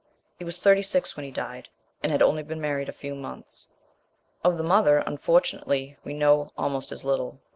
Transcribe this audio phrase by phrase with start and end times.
[0.39, 1.69] He was thirty six when he died,
[2.01, 3.67] and had only been married a few months.
[4.43, 7.39] Of the mother, unfortunately, we know almost as little.